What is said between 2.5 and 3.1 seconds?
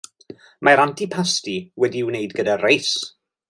reis.